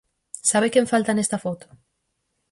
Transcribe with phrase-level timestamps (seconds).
[0.49, 1.67] ¿Sabe quen falta nesta foto?